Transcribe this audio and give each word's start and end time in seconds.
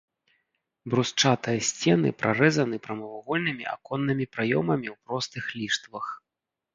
Брусчатыя 0.91 1.59
сцены 1.67 2.09
прарэзаны 2.21 2.79
прамавугольнымі 2.87 3.65
аконнымі 3.73 4.25
праёмамі 4.39 4.87
ў 4.93 4.95
простых 5.11 5.45
ліштвах. 5.59 6.07